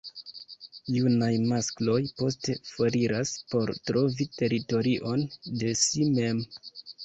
Junaj 0.95 1.29
maskloj 1.51 1.99
poste 2.23 2.57
foriras 2.71 3.35
por 3.53 3.75
trovi 3.93 4.29
teritorion 4.41 5.25
de 5.65 5.75
si 5.87 6.13
mem. 6.19 6.45